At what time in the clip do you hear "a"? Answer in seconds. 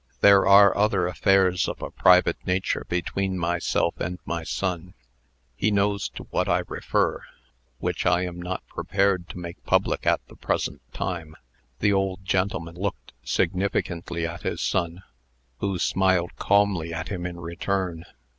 1.79-1.91